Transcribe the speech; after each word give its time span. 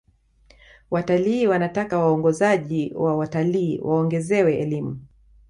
watalii 0.91 1.47
wanataka 1.47 1.99
waongozaji 1.99 2.91
wa 2.95 3.17
watalii 3.17 3.79
waongezewe 3.83 4.55
elimu 4.57 4.99